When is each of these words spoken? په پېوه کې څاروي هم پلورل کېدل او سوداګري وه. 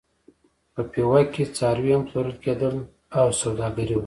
په 0.73 0.81
پېوه 0.91 1.21
کې 1.33 1.43
څاروي 1.57 1.91
هم 1.95 2.03
پلورل 2.07 2.35
کېدل 2.45 2.75
او 3.19 3.27
سوداګري 3.41 3.95
وه. 3.95 3.99